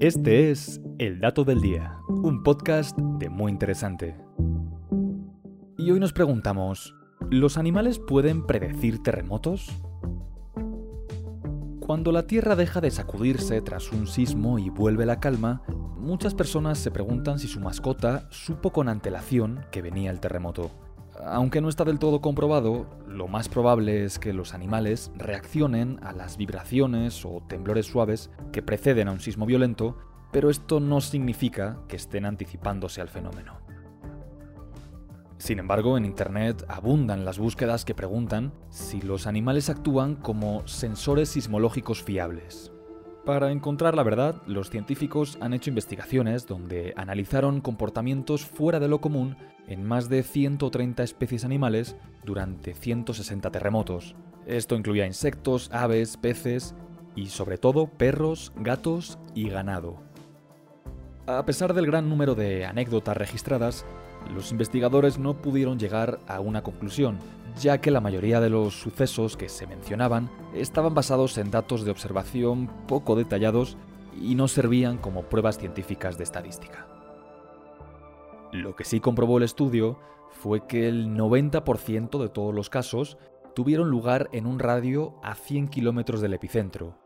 [0.00, 4.16] Este es El Dato del Día, un podcast de muy interesante.
[5.76, 6.94] Y hoy nos preguntamos,
[7.30, 9.68] ¿los animales pueden predecir terremotos?
[11.80, 15.62] Cuando la Tierra deja de sacudirse tras un sismo y vuelve la calma,
[15.96, 20.70] muchas personas se preguntan si su mascota supo con antelación que venía el terremoto.
[21.24, 26.12] Aunque no está del todo comprobado, lo más probable es que los animales reaccionen a
[26.12, 29.96] las vibraciones o temblores suaves que preceden a un sismo violento,
[30.30, 33.58] pero esto no significa que estén anticipándose al fenómeno.
[35.38, 41.30] Sin embargo, en Internet abundan las búsquedas que preguntan si los animales actúan como sensores
[41.30, 42.72] sismológicos fiables.
[43.28, 49.02] Para encontrar la verdad, los científicos han hecho investigaciones donde analizaron comportamientos fuera de lo
[49.02, 54.16] común en más de 130 especies animales durante 160 terremotos.
[54.46, 56.74] Esto incluía insectos, aves, peces
[57.16, 59.98] y sobre todo perros, gatos y ganado.
[61.26, 63.84] A pesar del gran número de anécdotas registradas,
[64.28, 67.18] los investigadores no pudieron llegar a una conclusión,
[67.60, 71.90] ya que la mayoría de los sucesos que se mencionaban estaban basados en datos de
[71.90, 73.76] observación poco detallados
[74.20, 76.86] y no servían como pruebas científicas de estadística.
[78.52, 79.98] Lo que sí comprobó el estudio
[80.30, 83.18] fue que el 90% de todos los casos
[83.54, 86.96] tuvieron lugar en un radio a 100 kilómetros del epicentro.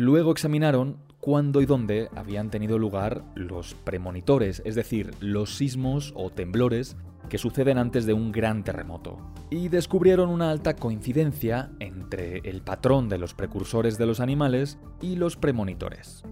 [0.00, 6.30] Luego examinaron cuándo y dónde habían tenido lugar los premonitores, es decir, los sismos o
[6.30, 6.96] temblores
[7.28, 9.18] que suceden antes de un gran terremoto.
[9.50, 15.16] Y descubrieron una alta coincidencia entre el patrón de los precursores de los animales y
[15.16, 16.22] los premonitores.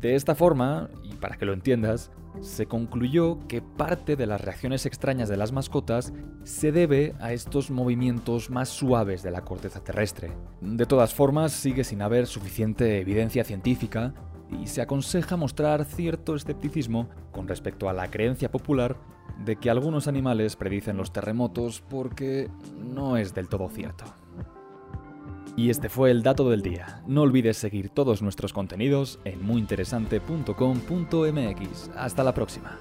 [0.00, 5.28] De esta forma, para que lo entiendas, se concluyó que parte de las reacciones extrañas
[5.28, 6.12] de las mascotas
[6.44, 10.32] se debe a estos movimientos más suaves de la corteza terrestre.
[10.60, 14.14] De todas formas, sigue sin haber suficiente evidencia científica
[14.62, 18.96] y se aconseja mostrar cierto escepticismo con respecto a la creencia popular
[19.44, 24.04] de que algunos animales predicen los terremotos porque no es del todo cierto.
[25.56, 27.00] Y este fue el dato del día.
[27.06, 31.90] No olvides seguir todos nuestros contenidos en muyinteresante.com.mx.
[31.96, 32.78] Hasta la próxima.